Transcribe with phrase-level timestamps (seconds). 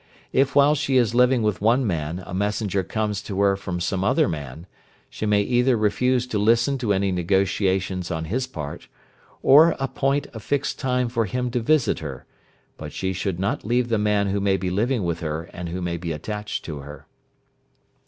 [0.33, 4.03] If while she is living with one man a messenger comes to her from some
[4.03, 4.65] other man,
[5.11, 8.87] she may either refuse to listen to any negotiations on his part,
[9.43, 12.25] or appoint a fixed time for him to visit her,
[12.77, 15.83] but she should not leave the man who may be living with her and who
[15.83, 17.05] may be attached to her."